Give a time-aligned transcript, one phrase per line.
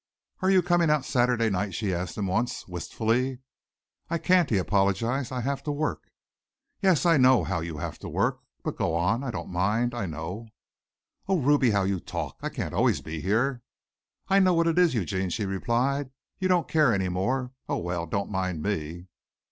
[0.41, 3.37] "Are you coming out Sunday night?" she asked him once, wistfully.
[4.09, 6.09] "I can't," he apologized; "I have to work."
[6.81, 8.39] "Yes, I know how you have to work.
[8.63, 9.23] But go on.
[9.23, 10.47] I don't mind, I know."
[11.27, 12.37] "Oh, Ruby, how you talk.
[12.41, 13.61] I can't always be here."
[14.27, 16.09] "I know what it is, Eugene," she replied.
[16.39, 17.51] "You don't care any more.
[17.69, 19.05] Oh, well, don't mind me."